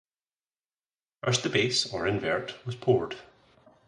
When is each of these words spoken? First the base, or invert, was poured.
First 1.21 1.43
the 1.43 1.49
base, 1.49 1.93
or 1.93 2.07
invert, 2.07 2.55
was 2.65 2.75
poured. 2.75 3.15